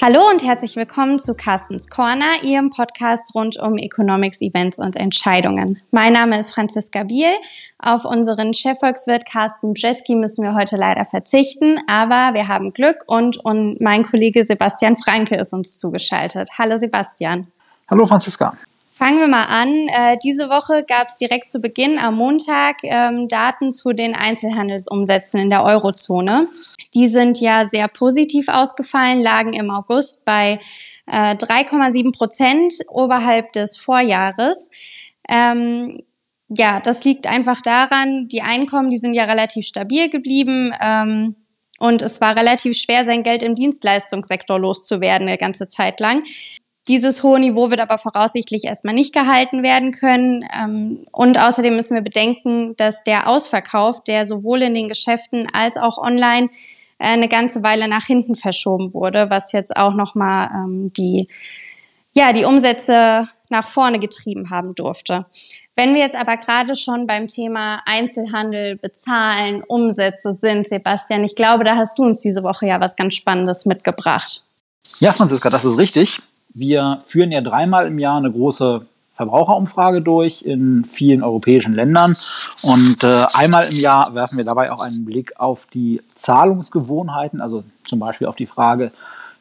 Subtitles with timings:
[0.00, 5.82] Hallo und herzlich willkommen zu Carstens Corner, Ihrem Podcast rund um Economics, Events und Entscheidungen.
[5.90, 7.32] Mein Name ist Franziska Biel.
[7.80, 13.44] Auf unseren Chefvolkswirt Carsten Bjeski müssen wir heute leider verzichten, aber wir haben Glück und,
[13.44, 16.50] und mein Kollege Sebastian Franke ist uns zugeschaltet.
[16.56, 17.48] Hallo Sebastian.
[17.90, 18.56] Hallo Franziska.
[18.98, 19.86] Fangen wir mal an.
[19.86, 25.38] Äh, diese Woche gab es direkt zu Beginn am Montag ähm, Daten zu den Einzelhandelsumsätzen
[25.38, 26.42] in der Eurozone.
[26.94, 30.58] Die sind ja sehr positiv ausgefallen, lagen im August bei
[31.06, 34.68] äh, 3,7 Prozent oberhalb des Vorjahres.
[35.28, 36.02] Ähm,
[36.48, 40.72] ja, das liegt einfach daran, die Einkommen, die sind ja relativ stabil geblieben.
[40.82, 41.36] Ähm,
[41.78, 46.24] und es war relativ schwer, sein Geld im Dienstleistungssektor loszuwerden, eine ganze Zeit lang.
[46.88, 50.42] Dieses hohe Niveau wird aber voraussichtlich erstmal nicht gehalten werden können.
[50.58, 55.76] Ähm, und außerdem müssen wir bedenken, dass der Ausverkauf, der sowohl in den Geschäften als
[55.76, 56.48] auch online
[56.98, 61.28] äh, eine ganze Weile nach hinten verschoben wurde, was jetzt auch nochmal ähm, die,
[62.14, 65.26] ja, die Umsätze nach vorne getrieben haben durfte.
[65.76, 71.64] Wenn wir jetzt aber gerade schon beim Thema Einzelhandel, Bezahlen, Umsätze sind, Sebastian, ich glaube,
[71.64, 74.44] da hast du uns diese Woche ja was ganz Spannendes mitgebracht.
[75.00, 76.20] Ja, Franziska, das ist richtig.
[76.58, 82.16] Wir führen ja dreimal im Jahr eine große Verbraucherumfrage durch in vielen europäischen Ländern.
[82.62, 87.62] Und äh, einmal im Jahr werfen wir dabei auch einen Blick auf die Zahlungsgewohnheiten, also
[87.84, 88.90] zum Beispiel auf die Frage,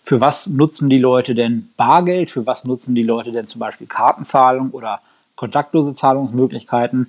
[0.03, 3.87] für was nutzen die Leute denn Bargeld, für was nutzen die Leute denn zum Beispiel
[3.87, 4.99] Kartenzahlung oder
[5.35, 7.07] kontaktlose Zahlungsmöglichkeiten.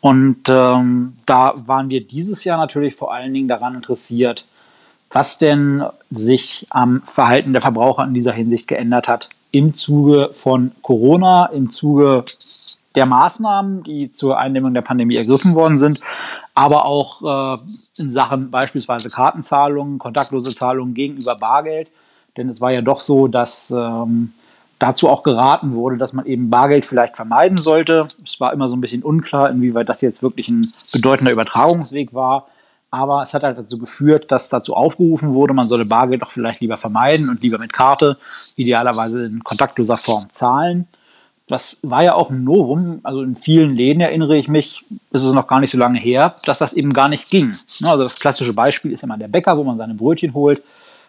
[0.00, 4.44] Und ähm, da waren wir dieses Jahr natürlich vor allen Dingen daran interessiert,
[5.10, 10.72] was denn sich am Verhalten der Verbraucher in dieser Hinsicht geändert hat im Zuge von
[10.82, 12.24] Corona, im Zuge
[12.94, 16.00] der Maßnahmen, die zur Eindämmung der Pandemie ergriffen worden sind,
[16.54, 17.58] aber auch äh,
[17.96, 21.88] in Sachen beispielsweise Kartenzahlungen, kontaktlose Zahlungen gegenüber Bargeld.
[22.36, 24.32] Denn es war ja doch so, dass ähm,
[24.78, 28.06] dazu auch geraten wurde, dass man eben Bargeld vielleicht vermeiden sollte.
[28.24, 32.48] Es war immer so ein bisschen unklar, inwieweit das jetzt wirklich ein bedeutender Übertragungsweg war.
[32.90, 36.60] Aber es hat halt dazu geführt, dass dazu aufgerufen wurde, man solle Bargeld doch vielleicht
[36.60, 38.16] lieber vermeiden und lieber mit Karte,
[38.56, 40.86] idealerweise in kontaktloser Form zahlen.
[41.48, 43.00] Das war ja auch ein Novum.
[43.02, 46.36] Also in vielen Läden erinnere ich mich, ist es noch gar nicht so lange her,
[46.44, 47.56] dass das eben gar nicht ging.
[47.82, 50.62] Also das klassische Beispiel ist immer der Bäcker, wo man seine Brötchen holt.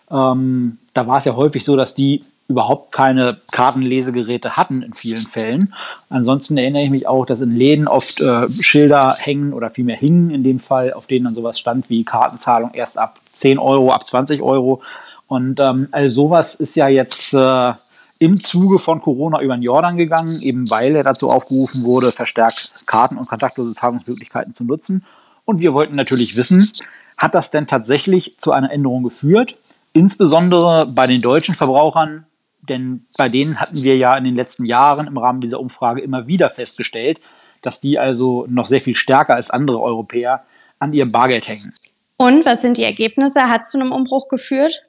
[0.10, 5.28] Ähm, da war es ja häufig so, dass die überhaupt keine Kartenlesegeräte hatten in vielen
[5.28, 5.74] Fällen.
[6.10, 10.32] Ansonsten erinnere ich mich auch, dass in Läden oft äh, Schilder hängen oder vielmehr hingen
[10.32, 14.04] in dem Fall, auf denen dann sowas stand wie Kartenzahlung erst ab 10 Euro, ab
[14.04, 14.82] 20 Euro.
[15.28, 17.74] Und ähm, all sowas ist ja jetzt äh,
[18.18, 22.88] im Zuge von Corona über den Jordan gegangen, eben weil er dazu aufgerufen wurde, verstärkt
[22.88, 25.06] Karten- und kontaktlose Zahlungsmöglichkeiten zu nutzen.
[25.46, 26.68] Und wir wollten natürlich wissen,
[27.16, 29.56] hat das denn tatsächlich zu einer Änderung geführt?
[29.94, 32.26] Insbesondere bei den deutschen Verbrauchern
[32.70, 36.28] denn bei denen hatten wir ja in den letzten Jahren im Rahmen dieser Umfrage immer
[36.28, 37.20] wieder festgestellt,
[37.62, 40.46] dass die also noch sehr viel stärker als andere Europäer
[40.80, 41.74] an ihrem Bargeld hängen.
[42.18, 43.44] Und was sind die Ergebnisse?
[43.44, 44.82] Hat es zu einem Umbruch geführt?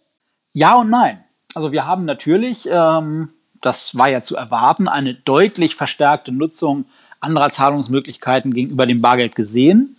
[0.53, 1.25] Ja und nein.
[1.55, 3.31] Also wir haben natürlich, ähm,
[3.61, 6.85] das war ja zu erwarten, eine deutlich verstärkte Nutzung
[7.21, 9.97] anderer Zahlungsmöglichkeiten gegenüber dem Bargeld gesehen.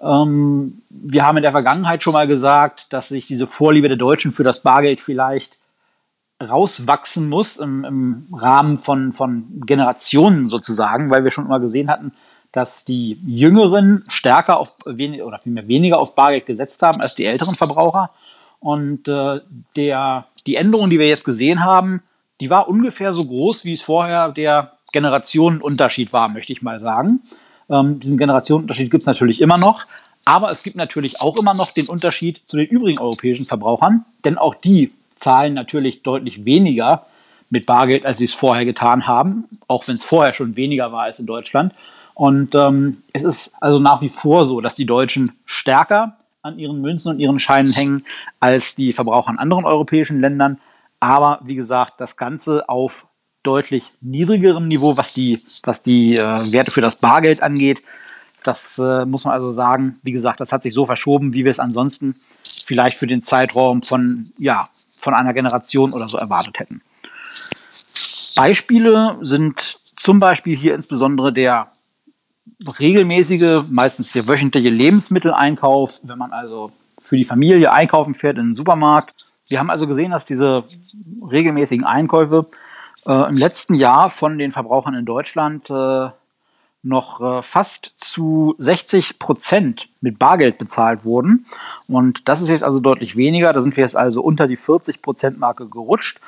[0.00, 4.32] Ähm, wir haben in der Vergangenheit schon mal gesagt, dass sich diese Vorliebe der Deutschen
[4.32, 5.58] für das Bargeld vielleicht
[6.40, 12.12] rauswachsen muss im, im Rahmen von, von Generationen sozusagen, weil wir schon immer gesehen hatten,
[12.52, 17.26] dass die Jüngeren stärker auf wenig, oder vielmehr weniger auf Bargeld gesetzt haben als die
[17.26, 18.10] älteren Verbraucher.
[18.58, 19.40] Und äh,
[19.76, 22.02] der, die Änderung, die wir jetzt gesehen haben,
[22.40, 27.20] die war ungefähr so groß, wie es vorher der Generationenunterschied war, möchte ich mal sagen.
[27.68, 29.84] Ähm, diesen Generationenunterschied gibt es natürlich immer noch,
[30.24, 34.36] aber es gibt natürlich auch immer noch den Unterschied zu den übrigen europäischen Verbrauchern, denn
[34.38, 37.06] auch die zahlen natürlich deutlich weniger
[37.50, 41.02] mit Bargeld, als sie es vorher getan haben, auch wenn es vorher schon weniger war
[41.02, 41.74] als in Deutschland.
[42.14, 46.80] Und ähm, es ist also nach wie vor so, dass die Deutschen stärker an ihren
[46.80, 48.04] Münzen und ihren Scheinen hängen
[48.38, 50.58] als die Verbraucher in anderen europäischen Ländern.
[51.00, 53.06] Aber wie gesagt, das Ganze auf
[53.42, 57.82] deutlich niedrigerem Niveau, was die, was die äh, Werte für das Bargeld angeht.
[58.42, 59.98] Das äh, muss man also sagen.
[60.02, 62.16] Wie gesagt, das hat sich so verschoben, wie wir es ansonsten
[62.66, 64.68] vielleicht für den Zeitraum von ja,
[65.00, 66.82] von einer Generation oder so erwartet hätten.
[68.36, 71.72] Beispiele sind zum Beispiel hier insbesondere der
[72.78, 78.54] regelmäßige, meistens der wöchentliche Lebensmitteleinkauf, wenn man also für die Familie einkaufen fährt in den
[78.54, 79.26] Supermarkt.
[79.48, 80.64] Wir haben also gesehen, dass diese
[81.30, 82.46] regelmäßigen Einkäufe
[83.06, 86.08] äh, im letzten Jahr von den Verbrauchern in Deutschland äh,
[86.82, 91.46] noch äh, fast zu 60 Prozent mit Bargeld bezahlt wurden.
[91.88, 93.52] Und das ist jetzt also deutlich weniger.
[93.52, 96.20] Da sind wir jetzt also unter die 40 Prozent Marke gerutscht.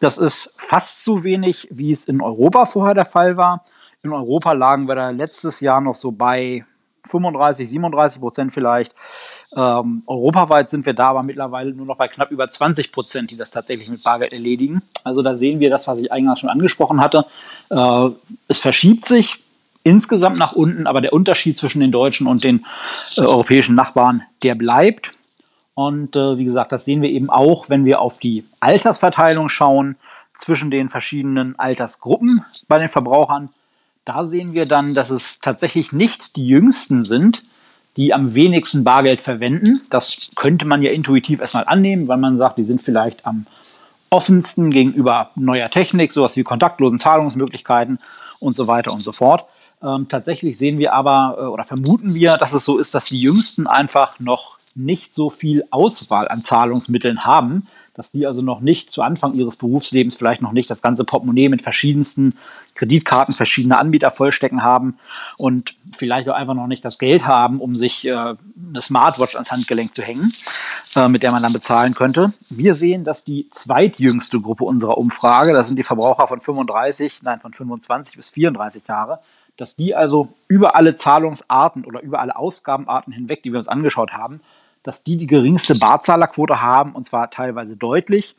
[0.00, 3.62] Das ist fast so wenig, wie es in Europa vorher der Fall war.
[4.02, 6.64] In Europa lagen wir da letztes Jahr noch so bei
[7.06, 8.94] 35, 37 Prozent vielleicht.
[9.56, 13.36] Ähm, europaweit sind wir da aber mittlerweile nur noch bei knapp über 20 Prozent, die
[13.36, 14.82] das tatsächlich mit Bargeld erledigen.
[15.02, 17.26] Also da sehen wir das, was ich eingangs schon angesprochen hatte.
[17.68, 18.10] Äh,
[18.48, 19.40] es verschiebt sich
[19.82, 22.64] insgesamt nach unten, aber der Unterschied zwischen den deutschen und den
[23.16, 25.12] äh, europäischen Nachbarn, der bleibt.
[25.74, 29.96] Und äh, wie gesagt, das sehen wir eben auch, wenn wir auf die Altersverteilung schauen
[30.38, 33.50] zwischen den verschiedenen Altersgruppen bei den Verbrauchern.
[34.04, 37.44] Da sehen wir dann, dass es tatsächlich nicht die Jüngsten sind,
[37.96, 39.82] die am wenigsten Bargeld verwenden.
[39.90, 43.46] Das könnte man ja intuitiv erstmal annehmen, weil man sagt, die sind vielleicht am
[44.10, 47.98] offensten gegenüber neuer Technik, sowas wie kontaktlosen Zahlungsmöglichkeiten
[48.40, 49.44] und so weiter und so fort.
[49.82, 53.20] Ähm, tatsächlich sehen wir aber äh, oder vermuten wir, dass es so ist, dass die
[53.20, 58.92] Jüngsten einfach noch nicht so viel Auswahl an Zahlungsmitteln haben, dass die also noch nicht
[58.92, 62.34] zu Anfang ihres Berufslebens vielleicht noch nicht das ganze Portemonnaie mit verschiedensten
[62.74, 64.98] Kreditkarten verschiedener Anbieter vollstecken haben
[65.36, 69.50] und vielleicht auch einfach noch nicht das Geld haben, um sich äh, eine Smartwatch ans
[69.50, 70.32] Handgelenk zu hängen,
[70.94, 72.32] äh, mit der man dann bezahlen könnte.
[72.48, 77.40] Wir sehen, dass die zweitjüngste Gruppe unserer Umfrage, das sind die Verbraucher von 35, nein,
[77.40, 79.18] von 25 bis 34 Jahre,
[79.60, 84.12] dass die also über alle Zahlungsarten oder über alle Ausgabenarten hinweg, die wir uns angeschaut
[84.12, 84.40] haben,
[84.82, 88.36] dass die die geringste Barzahlerquote haben und zwar teilweise deutlich.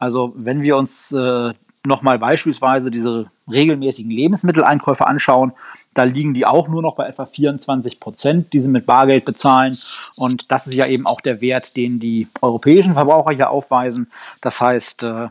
[0.00, 1.54] Also wenn wir uns äh,
[1.86, 5.52] nochmal beispielsweise diese regelmäßigen Lebensmitteleinkäufe anschauen,
[5.92, 9.78] da liegen die auch nur noch bei etwa 24 Prozent, die sie mit Bargeld bezahlen.
[10.16, 14.10] Und das ist ja eben auch der Wert, den die europäischen Verbraucher hier aufweisen.
[14.40, 15.28] Das heißt, äh,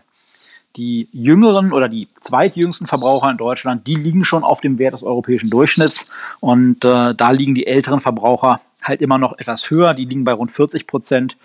[0.76, 5.04] die jüngeren oder die zweitjüngsten Verbraucher in Deutschland, die liegen schon auf dem Wert des
[5.04, 6.08] europäischen Durchschnitts.
[6.40, 9.94] Und äh, da liegen die älteren Verbraucher halt immer noch etwas höher.
[9.94, 11.38] Die liegen bei rund 40 Prozent.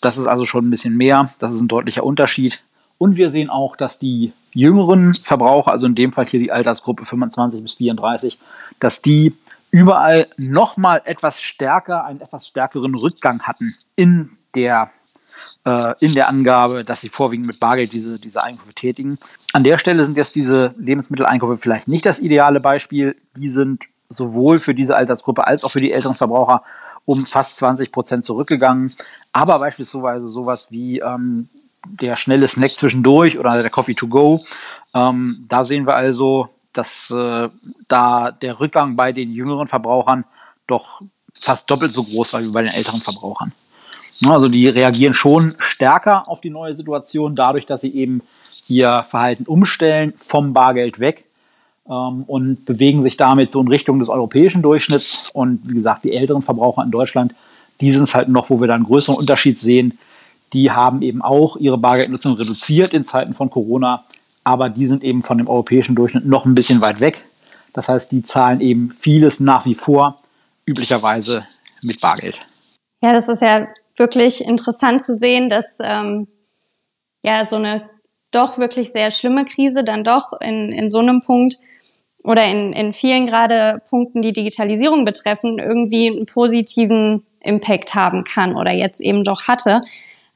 [0.00, 1.32] Das ist also schon ein bisschen mehr.
[1.38, 2.62] Das ist ein deutlicher Unterschied.
[2.98, 7.04] Und wir sehen auch, dass die jüngeren Verbraucher, also in dem Fall hier die Altersgruppe
[7.04, 8.38] 25 bis 34,
[8.80, 9.34] dass die
[9.70, 14.90] überall nochmal etwas stärker, einen etwas stärkeren Rückgang hatten in der
[15.64, 19.18] äh, in der Angabe, dass sie vorwiegend mit Bargeld diese, diese Einkäufe tätigen.
[19.52, 23.16] An der Stelle sind jetzt diese Lebensmitteleinkäufe vielleicht nicht das ideale Beispiel.
[23.36, 26.62] Die sind sowohl für diese Altersgruppe als auch für die älteren Verbraucher
[27.04, 28.94] um fast 20 Prozent zurückgegangen.
[29.32, 31.48] Aber beispielsweise sowas wie ähm,
[31.86, 34.40] der schnelle Snack zwischendurch oder der Coffee to go,
[34.94, 37.48] ähm, da sehen wir also, dass äh,
[37.88, 40.24] da der Rückgang bei den jüngeren Verbrauchern
[40.66, 41.02] doch
[41.32, 43.52] fast doppelt so groß war wie bei den älteren Verbrauchern.
[44.26, 48.22] Also die reagieren schon stärker auf die neue Situation, dadurch, dass sie eben
[48.66, 51.24] ihr Verhalten umstellen vom Bargeld weg
[51.88, 55.30] ähm, und bewegen sich damit so in Richtung des europäischen Durchschnitts.
[55.32, 57.34] Und wie gesagt, die älteren Verbraucher in Deutschland,
[57.80, 59.98] die sind es halt noch, wo wir da einen größeren Unterschied sehen.
[60.52, 64.04] Die haben eben auch ihre Bargeldnutzung reduziert in Zeiten von Corona,
[64.42, 67.22] aber die sind eben von dem europäischen Durchschnitt noch ein bisschen weit weg.
[67.72, 70.20] Das heißt, die zahlen eben vieles nach wie vor
[70.66, 71.44] üblicherweise
[71.82, 72.38] mit Bargeld.
[73.02, 73.68] Ja, das ist ja
[73.98, 76.28] wirklich interessant zu sehen, dass ähm,
[77.22, 77.88] ja so eine
[78.30, 81.58] doch wirklich sehr schlimme Krise dann doch in, in so einem Punkt
[82.24, 88.56] oder in, in vielen gerade Punkten, die Digitalisierung betreffen, irgendwie einen positiven Impact haben kann
[88.56, 89.80] oder jetzt eben doch hatte.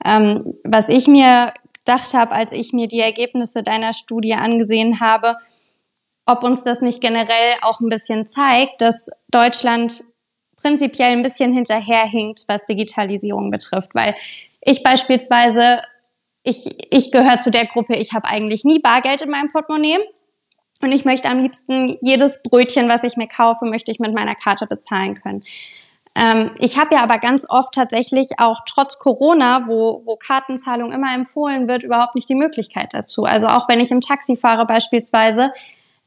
[0.05, 1.53] Ähm, was ich mir
[1.85, 5.35] gedacht habe, als ich mir die Ergebnisse deiner Studie angesehen habe,
[6.25, 10.03] ob uns das nicht generell auch ein bisschen zeigt, dass Deutschland
[10.63, 14.15] prinzipiell ein bisschen hinterherhinkt, was Digitalisierung betrifft, weil
[14.61, 15.83] ich beispielsweise,
[16.43, 19.99] ich, ich gehöre zu der Gruppe, ich habe eigentlich nie Bargeld in meinem Portemonnaie
[20.81, 24.35] und ich möchte am liebsten jedes Brötchen, was ich mir kaufe, möchte ich mit meiner
[24.35, 25.41] Karte bezahlen können.
[26.15, 31.15] Ähm, ich habe ja aber ganz oft tatsächlich auch trotz Corona, wo, wo Kartenzahlung immer
[31.15, 33.25] empfohlen wird, überhaupt nicht die Möglichkeit dazu.
[33.25, 35.53] Also auch wenn ich im Taxi fahre beispielsweise,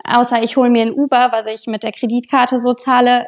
[0.08, 3.28] außer ich hole mir ein Uber, was ich mit der Kreditkarte so zahle,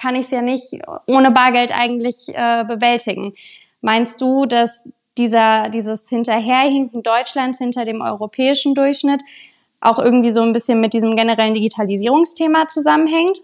[0.00, 3.34] kann ich es ja nicht ohne Bargeld eigentlich äh, bewältigen.
[3.80, 9.22] Meinst du, dass dieser, dieses Hinterherhinken Deutschlands hinter dem europäischen Durchschnitt
[9.80, 13.42] auch irgendwie so ein bisschen mit diesem generellen Digitalisierungsthema zusammenhängt?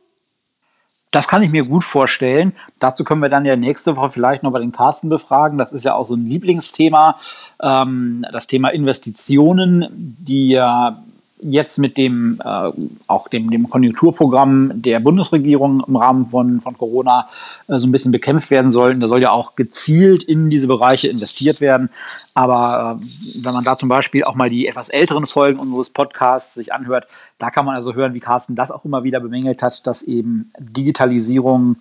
[1.15, 2.55] Das kann ich mir gut vorstellen.
[2.81, 5.59] Dazu können wir dann ja nächste Woche vielleicht noch bei den Carsten befragen.
[5.59, 7.17] Das ist ja auch so ein Lieblingsthema.
[7.63, 11.05] Ähm, das Thema Investitionen, die ja
[11.45, 12.71] jetzt mit dem äh,
[13.07, 17.29] auch dem, dem Konjunkturprogramm der Bundesregierung im Rahmen von, von Corona
[17.69, 19.01] äh, so ein bisschen bekämpft werden sollen.
[19.01, 21.91] Da soll ja auch gezielt in diese Bereiche investiert werden.
[22.33, 26.55] Aber äh, wenn man da zum Beispiel auch mal die etwas älteren Folgen unseres Podcasts
[26.55, 27.07] sich anhört,
[27.39, 30.51] da kann man also hören, wie Carsten das auch immer wieder bemängelt hat, dass eben
[30.59, 31.77] Digitalisierung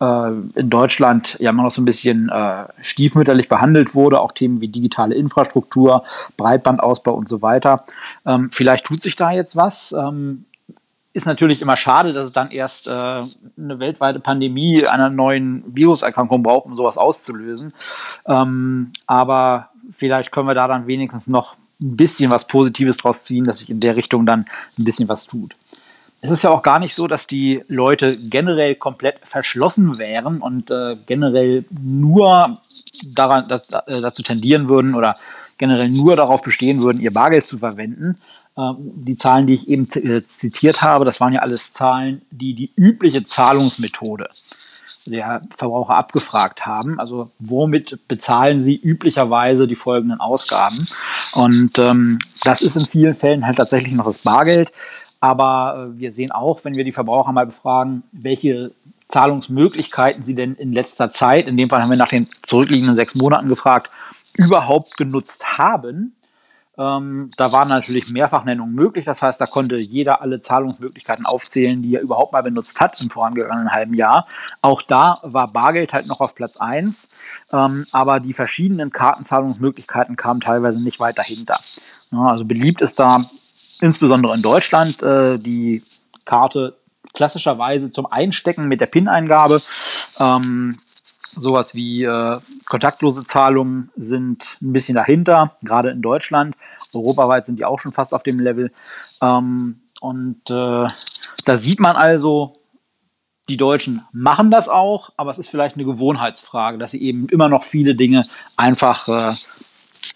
[0.00, 4.68] in Deutschland ja immer noch so ein bisschen äh, stiefmütterlich behandelt wurde, auch Themen wie
[4.68, 6.04] digitale Infrastruktur,
[6.36, 7.84] Breitbandausbau und so weiter.
[8.24, 9.92] Ähm, vielleicht tut sich da jetzt was.
[9.92, 10.44] Ähm,
[11.14, 16.44] ist natürlich immer schade, dass es dann erst äh, eine weltweite Pandemie einer neuen Viruserkrankung
[16.44, 17.72] braucht, um sowas auszulösen.
[18.26, 23.44] Ähm, aber vielleicht können wir da dann wenigstens noch ein bisschen was Positives draus ziehen,
[23.44, 24.44] dass sich in der Richtung dann
[24.78, 25.56] ein bisschen was tut
[26.20, 30.70] es ist ja auch gar nicht so, dass die Leute generell komplett verschlossen wären und
[30.70, 32.60] äh, generell nur
[33.04, 35.16] daran, das, äh, dazu tendieren würden oder
[35.58, 38.18] generell nur darauf bestehen würden, ihr Bargeld zu verwenden.
[38.56, 42.54] Ähm, die Zahlen, die ich eben äh, zitiert habe, das waren ja alles Zahlen, die
[42.54, 44.28] die übliche Zahlungsmethode
[45.06, 46.98] der Verbraucher abgefragt haben.
[46.98, 50.86] Also womit bezahlen sie üblicherweise die folgenden Ausgaben?
[51.34, 54.72] Und ähm, das ist in vielen Fällen halt tatsächlich noch das Bargeld.
[55.20, 58.72] Aber äh, wir sehen auch, wenn wir die Verbraucher mal befragen, welche
[59.08, 63.14] Zahlungsmöglichkeiten sie denn in letzter Zeit, in dem Fall haben wir nach den zurückliegenden sechs
[63.14, 63.90] Monaten gefragt,
[64.34, 66.14] überhaupt genutzt haben.
[66.78, 69.04] Ähm, da waren natürlich Mehrfachnennungen möglich.
[69.04, 73.10] Das heißt, da konnte jeder alle Zahlungsmöglichkeiten aufzählen, die er überhaupt mal benutzt hat im
[73.10, 74.28] vorangegangenen halben Jahr.
[74.62, 77.08] Auch da war Bargeld halt noch auf Platz eins,
[77.52, 81.58] ähm, aber die verschiedenen Kartenzahlungsmöglichkeiten kamen teilweise nicht weit dahinter.
[82.12, 83.24] Ja, also beliebt ist da
[83.80, 85.82] insbesondere in Deutschland äh, die
[86.24, 86.76] Karte
[87.14, 89.62] klassischerweise zum Einstecken mit der PIN-Eingabe.
[90.20, 90.78] Ähm,
[91.38, 96.56] sowas wie äh, kontaktlose Zahlungen sind ein bisschen dahinter, gerade in Deutschland.
[96.92, 98.72] Europaweit sind die auch schon fast auf dem Level.
[99.22, 100.86] Ähm, und äh,
[101.44, 102.56] da sieht man also,
[103.48, 107.48] die Deutschen machen das auch, aber es ist vielleicht eine Gewohnheitsfrage, dass sie eben immer
[107.48, 108.22] noch viele Dinge
[108.56, 109.32] einfach äh,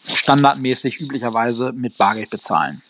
[0.05, 2.83] standardmäßig üblicherweise mit Bargeld bezahlen.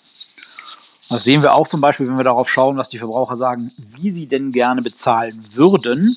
[1.08, 4.10] Das sehen wir auch zum Beispiel, wenn wir darauf schauen, was die Verbraucher sagen, wie
[4.10, 6.16] sie denn gerne bezahlen würden.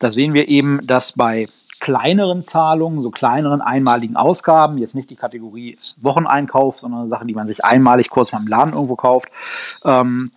[0.00, 1.46] Da sehen wir eben, dass bei
[1.78, 7.46] kleineren Zahlungen, so kleineren einmaligen Ausgaben, jetzt nicht die Kategorie Wocheneinkauf, sondern Sachen, die man
[7.46, 9.28] sich einmalig kurz beim Laden irgendwo kauft,
[9.84, 10.32] ähm,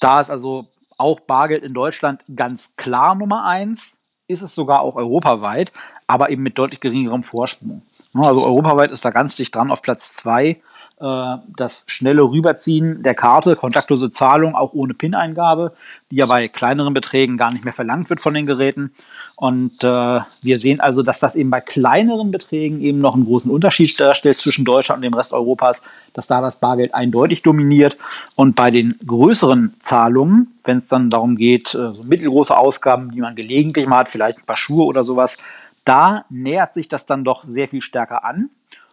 [0.00, 0.66] da ist also
[0.98, 5.72] auch Bargeld in Deutschland ganz klar Nummer eins, ist es sogar auch europaweit,
[6.06, 7.82] aber eben mit deutlich geringerem Vorsprung.
[8.14, 10.60] Also europaweit ist da ganz dicht dran auf Platz zwei
[10.98, 15.72] das schnelle Rüberziehen der Karte, kontaktlose Zahlung, auch ohne PIN-Eingabe,
[16.10, 18.94] die ja bei kleineren Beträgen gar nicht mehr verlangt wird von den Geräten.
[19.36, 23.50] Und äh, wir sehen also, dass das eben bei kleineren Beträgen eben noch einen großen
[23.50, 25.82] Unterschied darstellt zwischen Deutschland und dem Rest Europas,
[26.12, 27.96] dass da das Bargeld eindeutig dominiert.
[28.36, 33.20] Und bei den größeren Zahlungen, wenn es dann darum geht, äh, so mittelgroße Ausgaben, die
[33.20, 35.38] man gelegentlich mal hat, vielleicht ein paar Schuhe oder sowas,
[35.84, 38.50] da nähert sich das dann doch sehr viel stärker an.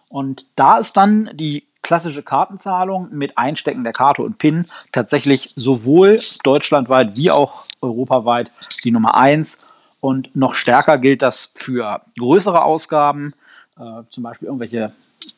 [0.09, 6.19] Und da ist dann die klassische Kartenzahlung mit Einstecken der Karte und PIN tatsächlich sowohl
[6.43, 8.51] deutschlandweit wie auch europaweit
[8.83, 9.57] die Nummer eins.
[9.99, 13.33] Und noch stärker gilt das für größere Ausgaben,
[13.77, 14.91] äh, zum Beispiel irgendwelche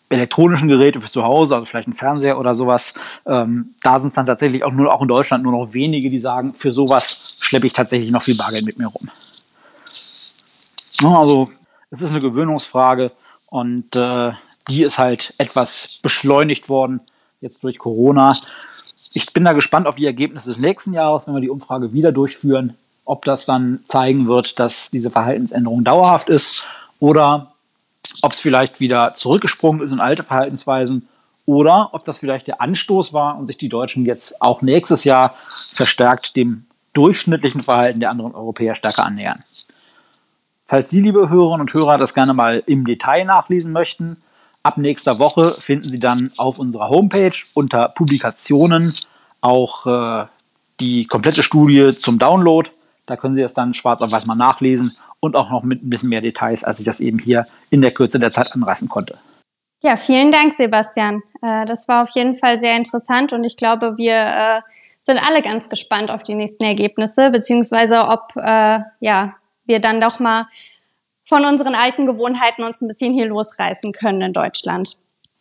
[0.10, 2.94] elektronischen Geräte für zu Hause, also vielleicht ein Fernseher oder sowas.
[3.26, 6.20] Ähm, da sind es dann tatsächlich auch nur auch in Deutschland nur noch wenige, die
[6.20, 9.10] sagen, für sowas schleppe ich tatsächlich noch viel Bargeld mit mir rum.
[11.04, 11.50] Also
[11.90, 13.12] es ist eine Gewöhnungsfrage
[13.48, 14.32] und äh,
[14.70, 17.02] die ist halt etwas beschleunigt worden
[17.42, 18.34] jetzt durch Corona.
[19.14, 22.12] Ich bin da gespannt auf die Ergebnisse des nächsten Jahres, wenn wir die Umfrage wieder
[22.12, 26.66] durchführen, ob das dann zeigen wird, dass diese Verhaltensänderung dauerhaft ist
[27.00, 27.54] oder
[28.22, 31.08] ob es vielleicht wieder zurückgesprungen ist in alte Verhaltensweisen
[31.46, 35.36] oder ob das vielleicht der Anstoß war und sich die Deutschen jetzt auch nächstes Jahr
[35.74, 39.44] verstärkt dem durchschnittlichen Verhalten der anderen Europäer stärker annähern.
[40.66, 44.18] Falls Sie, liebe Hörerinnen und Hörer, das gerne mal im Detail nachlesen möchten,
[44.64, 48.94] Ab nächster Woche finden Sie dann auf unserer Homepage unter Publikationen
[49.42, 50.26] auch äh,
[50.80, 52.70] die komplette Studie zum Download.
[53.06, 55.90] Da können Sie es dann schwarz auf weiß mal nachlesen und auch noch mit ein
[55.90, 59.18] bisschen mehr Details, als ich das eben hier in der Kürze der Zeit anreißen konnte.
[59.84, 61.22] Ja, vielen Dank, Sebastian.
[61.42, 64.62] Äh, das war auf jeden Fall sehr interessant und ich glaube, wir äh,
[65.02, 70.20] sind alle ganz gespannt auf die nächsten Ergebnisse, beziehungsweise ob äh, ja, wir dann doch
[70.20, 70.48] mal
[71.34, 74.98] von unseren alten Gewohnheiten uns ein bisschen hier losreißen können in Deutschland.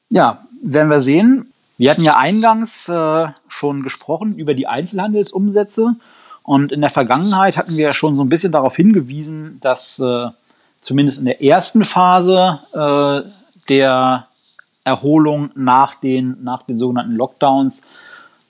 [0.08, 1.52] Ja, werden wir sehen.
[1.76, 5.96] Wir hatten ja eingangs äh, schon gesprochen über die Einzelhandelsumsätze
[6.44, 10.28] und in der Vergangenheit hatten wir ja schon so ein bisschen darauf hingewiesen, dass äh,
[10.80, 13.28] zumindest in der ersten Phase äh,
[13.68, 14.28] der
[14.84, 17.82] Erholung nach den, nach den sogenannten Lockdowns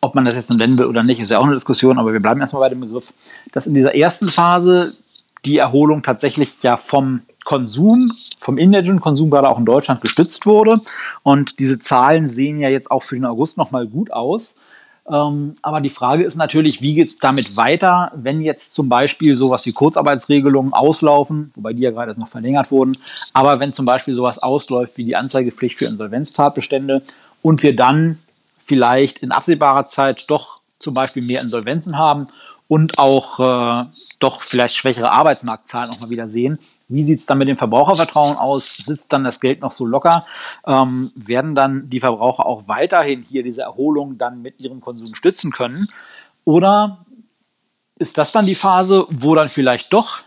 [0.04, 2.18] ob man das jetzt nennen will oder nicht, ist ja auch eine Diskussion, aber wir
[2.18, 3.14] bleiben erstmal bei dem Begriff,
[3.52, 4.94] dass in dieser ersten Phase
[5.44, 10.80] die Erholung tatsächlich ja vom Konsum, vom inländischen Konsum gerade auch in Deutschland gestützt wurde.
[11.22, 14.56] Und diese Zahlen sehen ja jetzt auch für den August nochmal gut aus.
[15.11, 19.34] Ähm, aber die Frage ist natürlich, wie geht es damit weiter, wenn jetzt zum Beispiel
[19.34, 22.96] sowas wie Kurzarbeitsregelungen auslaufen, wobei die ja gerade noch verlängert wurden,
[23.32, 27.02] aber wenn zum Beispiel sowas ausläuft wie die Anzeigepflicht für Insolvenztatbestände
[27.42, 28.20] und wir dann
[28.64, 32.28] vielleicht in absehbarer Zeit doch zum Beispiel mehr Insolvenzen haben
[32.68, 33.87] und auch äh,
[34.20, 38.36] doch vielleicht schwächere Arbeitsmarktzahlen auch mal wieder sehen, wie sieht es dann mit dem Verbrauchervertrauen
[38.36, 38.76] aus?
[38.76, 40.26] Sitzt dann das Geld noch so locker?
[40.66, 45.52] Ähm, werden dann die Verbraucher auch weiterhin hier diese Erholung dann mit ihrem Konsum stützen
[45.52, 45.88] können?
[46.44, 47.04] Oder
[47.98, 50.20] ist das dann die Phase, wo dann vielleicht doch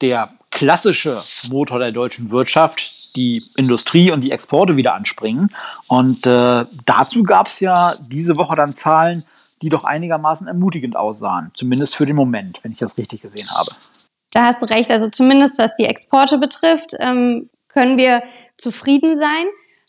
[0.00, 1.20] der klassische
[1.50, 5.48] Motor der deutschen Wirtschaft, die Industrie und die Exporte wieder anspringen?
[5.88, 9.24] Und äh, dazu gab es ja diese Woche dann Zahlen,
[9.62, 13.72] die doch einigermaßen ermutigend aussahen, zumindest für den Moment, wenn ich das richtig gesehen habe.
[14.30, 14.90] Da hast du recht.
[14.90, 18.22] Also zumindest was die Exporte betrifft, ähm, können wir
[18.54, 19.44] zufrieden sein.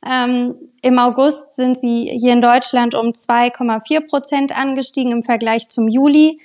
[0.05, 5.88] Ähm, Im August sind sie hier in Deutschland um 2,4 Prozent angestiegen im Vergleich zum
[5.88, 6.39] Juli.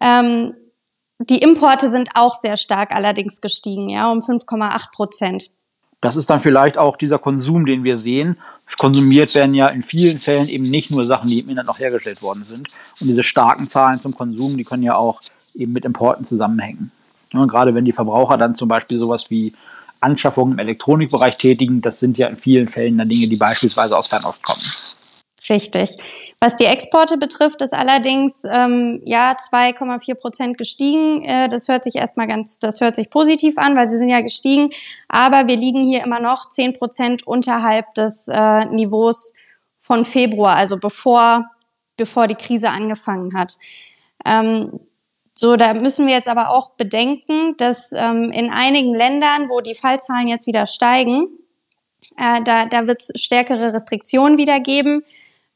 [0.00, 0.54] Ähm,
[1.18, 5.50] die Importe sind auch sehr stark allerdings gestiegen, ja, um 5,8 Prozent.
[6.02, 8.38] Das ist dann vielleicht auch dieser Konsum, den wir sehen.
[8.76, 12.20] Konsumiert werden ja in vielen Fällen eben nicht nur Sachen, die im Internet noch hergestellt
[12.20, 12.68] worden sind.
[13.00, 15.20] Und diese starken Zahlen zum Konsum, die können ja auch
[15.54, 16.92] eben mit Importen zusammenhängen.
[17.36, 19.54] Ne, gerade wenn die Verbraucher dann zum Beispiel sowas wie
[20.00, 24.08] Anschaffungen im Elektronikbereich tätigen, das sind ja in vielen Fällen dann Dinge, die beispielsweise aus
[24.08, 24.62] Fernost kommen.
[25.48, 25.96] Richtig.
[26.40, 31.22] Was die Exporte betrifft, ist allerdings ähm, ja 2,4 Prozent gestiegen.
[31.22, 34.20] Äh, das hört sich erstmal ganz, das hört sich positiv an, weil sie sind ja
[34.20, 34.70] gestiegen.
[35.08, 39.34] Aber wir liegen hier immer noch 10 Prozent unterhalb des äh, Niveaus
[39.78, 41.42] von Februar, also bevor,
[41.96, 43.54] bevor die Krise angefangen hat.
[44.24, 44.80] Ähm,
[45.38, 49.74] so, da müssen wir jetzt aber auch bedenken, dass ähm, in einigen Ländern, wo die
[49.74, 51.28] Fallzahlen jetzt wieder steigen,
[52.16, 55.04] äh, da, da wird es stärkere Restriktionen wieder geben.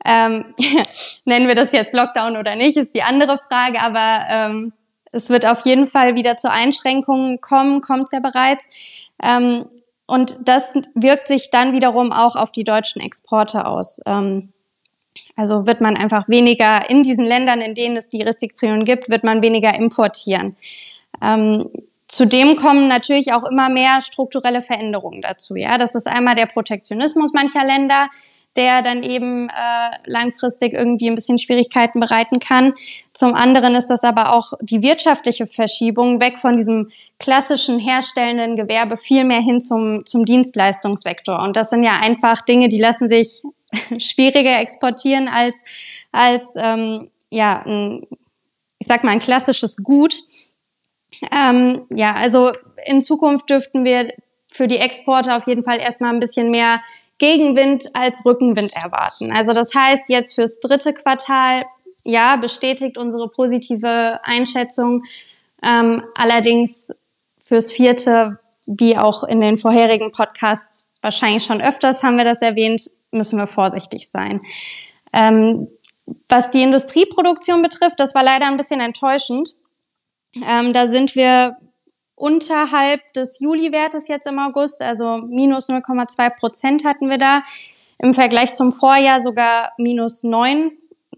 [0.04, 0.54] Ähm,
[1.25, 4.72] nennen wir das jetzt Lockdown oder nicht, ist die andere Frage, aber ähm,
[5.12, 8.68] es wird auf jeden Fall wieder zu Einschränkungen kommen, kommt es ja bereits.
[9.22, 9.64] Ähm,
[10.06, 14.00] und das wirkt sich dann wiederum auch auf die deutschen Exporte aus.
[14.05, 14.52] Ähm,
[15.40, 19.24] also wird man einfach weniger in diesen Ländern, in denen es die Restriktionen gibt, wird
[19.24, 20.55] man weniger importieren.
[21.22, 21.68] Ähm,
[22.11, 25.55] Zudem kommen natürlich auch immer mehr strukturelle Veränderungen dazu.
[25.55, 28.09] Ja, das ist einmal der Protektionismus mancher Länder,
[28.57, 29.53] der dann eben äh,
[30.07, 32.74] langfristig irgendwie ein bisschen Schwierigkeiten bereiten kann.
[33.12, 36.88] Zum anderen ist das aber auch die wirtschaftliche Verschiebung weg von diesem
[37.20, 41.40] klassischen herstellenden Gewerbe viel mehr hin zum, zum Dienstleistungssektor.
[41.40, 43.42] Und das sind ja einfach Dinge, die lassen sich
[43.98, 45.64] schwieriger exportieren als,
[46.12, 48.06] als ähm, ja, ein,
[48.78, 50.14] ich sag mal, ein klassisches Gut.
[51.37, 52.52] Ähm, ja, also
[52.87, 54.12] in Zukunft dürften wir
[54.50, 56.80] für die Exporte auf jeden Fall erstmal ein bisschen mehr
[57.18, 59.30] Gegenwind als Rückenwind erwarten.
[59.30, 61.64] Also das heißt, jetzt fürs dritte Quartal,
[62.04, 65.04] ja, bestätigt unsere positive Einschätzung.
[65.62, 66.90] Ähm, allerdings
[67.44, 72.90] fürs vierte, wie auch in den vorherigen Podcasts wahrscheinlich schon öfters haben wir das erwähnt,
[73.12, 74.40] müssen wir vorsichtig sein.
[75.12, 75.68] Ähm,
[76.29, 79.55] was die Industrieproduktion betrifft, das war leider ein bisschen enttäuschend.
[80.35, 81.57] Ähm, da sind wir
[82.14, 87.42] unterhalb des Juli-Wertes jetzt im August, also minus 0,2 Prozent hatten wir da.
[87.99, 90.70] Im Vergleich zum Vorjahr sogar minus 9,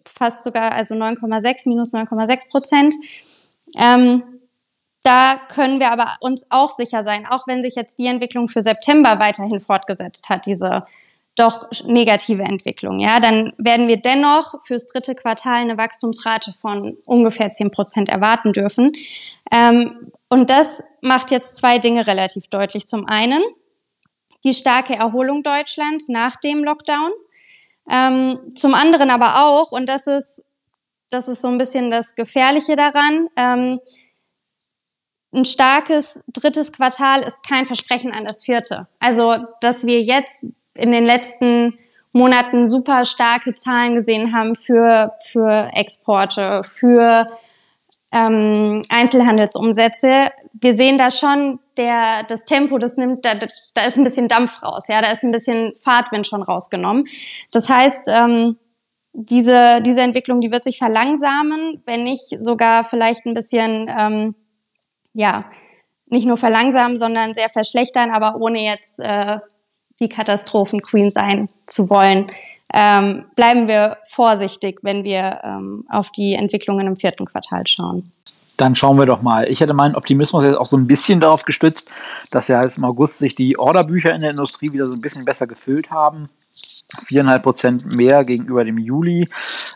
[0.07, 2.95] fast sogar, also 9,6, minus 9,6 Prozent.
[3.77, 4.23] Ähm,
[5.03, 8.61] da können wir aber uns auch sicher sein, auch wenn sich jetzt die Entwicklung für
[8.61, 10.87] September weiterhin fortgesetzt hat, diese
[11.35, 12.99] doch negative Entwicklung.
[12.99, 18.53] Ja, dann werden wir dennoch fürs dritte Quartal eine Wachstumsrate von ungefähr 10 Prozent erwarten
[18.53, 18.93] dürfen.
[19.51, 22.87] Ähm, und das macht jetzt zwei Dinge relativ deutlich.
[22.87, 23.43] Zum einen
[24.45, 27.13] die starke Erholung Deutschlands nach dem Lockdown.
[27.91, 30.45] Ähm, zum anderen aber auch, und das ist,
[31.11, 33.81] das ist so ein bisschen das Gefährliche daran, ähm,
[35.35, 38.87] ein starkes drittes Quartal ist kein Versprechen an das vierte.
[38.99, 41.79] Also, dass wir jetzt in den letzten
[42.13, 47.27] Monaten super starke Zahlen gesehen haben für, für Exporte, für
[48.13, 50.31] ähm, Einzelhandelsumsätze.
[50.53, 53.35] Wir sehen da schon, der, das Tempo, das nimmt, da,
[53.75, 57.05] da ist ein bisschen Dampf raus, ja, da ist ein bisschen Fahrtwind schon rausgenommen.
[57.51, 58.59] Das heißt, ähm,
[59.15, 64.35] diese, diese Entwicklung, die wird sich verlangsamen, wenn nicht sogar vielleicht ein bisschen, ähm,
[65.15, 65.45] ja,
[66.07, 69.39] nicht nur verlangsamen, sondern sehr verschlechtern, aber ohne jetzt äh,
[70.01, 72.27] die Katastrophen-Queen sein zu wollen.
[72.75, 78.11] ähm, bleiben wir vorsichtig, wenn wir ähm, auf die Entwicklungen im vierten Quartal schauen.
[78.57, 79.49] Dann schauen wir doch mal.
[79.49, 81.91] Ich hätte meinen Optimismus jetzt auch so ein bisschen darauf gestützt,
[82.31, 85.25] dass ja jetzt im August sich die Orderbücher in der Industrie wieder so ein bisschen
[85.25, 86.29] besser gefüllt haben.
[87.05, 89.29] Viereinhalb Prozent mehr gegenüber dem Juli.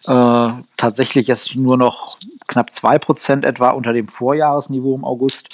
[0.07, 5.49] Äh, tatsächlich jetzt nur noch knapp zwei Prozent etwa unter dem Vorjahresniveau im August.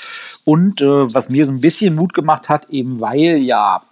[0.44, 3.82] Und äh, was mir so ein bisschen Mut gemacht hat, eben weil ja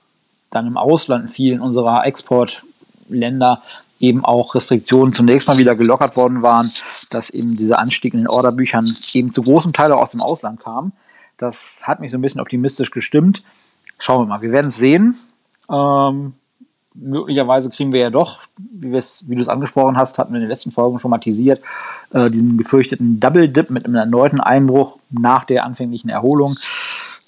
[0.50, 3.62] dann im Ausland vielen unserer Exportländer
[4.00, 6.70] eben auch Restriktionen zunächst mal wieder gelockert worden waren,
[7.10, 10.60] dass eben dieser Anstieg in den Orderbüchern eben zu großem Teil auch aus dem Ausland
[10.60, 10.92] kam.
[11.36, 13.42] Das hat mich so ein bisschen optimistisch gestimmt.
[13.98, 15.16] Schauen wir mal, wir werden es sehen.
[15.70, 16.34] Ähm,
[16.94, 20.50] möglicherweise kriegen wir ja doch, wie, wie du es angesprochen hast, hatten wir in den
[20.50, 21.62] letzten Folgen schon mal teasiert,
[22.12, 26.56] äh, diesen gefürchteten Double Dip mit einem erneuten Einbruch nach der anfänglichen Erholung.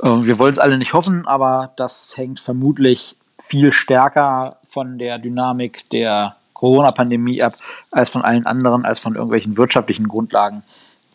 [0.02, 5.18] Äh, wir wollen es alle nicht hoffen, aber das hängt vermutlich viel stärker von der
[5.18, 7.54] Dynamik der Corona-Pandemie ab,
[7.90, 10.62] als von allen anderen, als von irgendwelchen wirtschaftlichen Grundlagen,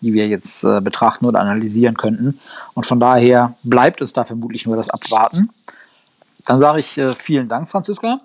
[0.02, 2.40] die wir jetzt äh, betrachten oder analysieren könnten.
[2.74, 5.50] Und von daher bleibt es da vermutlich nur das Abwarten.
[6.46, 8.20] Dann sage ich äh, vielen Dank, Franziska.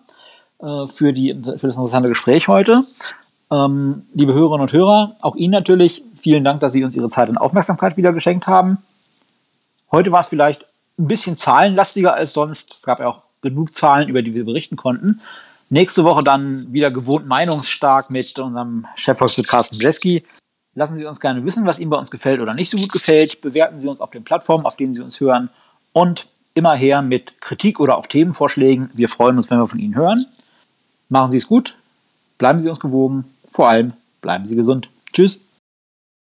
[0.61, 2.85] Äh, für, die, für das interessante Gespräch heute.
[3.51, 7.29] Ähm, liebe Hörerinnen und Hörer, auch Ihnen natürlich vielen Dank, dass Sie uns Ihre Zeit
[7.29, 8.79] und Aufmerksamkeit wieder geschenkt haben.
[9.93, 10.65] Heute war es vielleicht
[10.99, 12.73] ein bisschen zahlenlastiger als sonst.
[12.73, 15.21] Es gab ja auch genug Zahlen, über die wir berichten konnten.
[15.69, 20.25] Nächste Woche dann wieder gewohnt meinungsstark mit unserem Chefvolkswirt Carsten Bjeski.
[20.75, 23.43] Lassen Sie uns gerne wissen, was Ihnen bei uns gefällt oder nicht so gut gefällt.
[23.43, 25.51] Bewerten Sie uns auf den Plattformen, auf denen Sie uns hören.
[25.93, 28.91] Und immer her mit Kritik oder auch Themenvorschlägen.
[28.95, 30.25] Wir freuen uns, wenn wir von Ihnen hören.
[31.11, 31.77] Machen Sie es gut,
[32.39, 34.89] bleiben Sie uns gewogen, vor allem bleiben Sie gesund.
[35.13, 35.41] Tschüss.